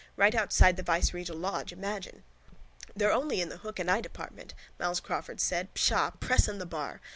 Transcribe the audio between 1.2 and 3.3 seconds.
lodge, imagine! —They're